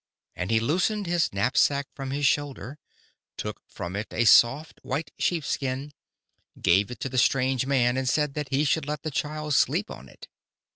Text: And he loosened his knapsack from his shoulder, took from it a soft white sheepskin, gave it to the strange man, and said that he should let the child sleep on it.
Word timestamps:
And 0.35 0.49
he 0.49 0.59
loosened 0.59 1.05
his 1.05 1.31
knapsack 1.31 1.85
from 1.93 2.09
his 2.09 2.25
shoulder, 2.25 2.79
took 3.37 3.61
from 3.67 3.95
it 3.95 4.07
a 4.11 4.25
soft 4.25 4.79
white 4.81 5.11
sheepskin, 5.19 5.91
gave 6.59 6.89
it 6.89 6.99
to 7.01 7.09
the 7.09 7.19
strange 7.19 7.67
man, 7.67 7.97
and 7.97 8.09
said 8.09 8.33
that 8.33 8.49
he 8.49 8.63
should 8.63 8.87
let 8.87 9.03
the 9.03 9.11
child 9.11 9.53
sleep 9.53 9.91
on 9.91 10.09
it. 10.09 10.27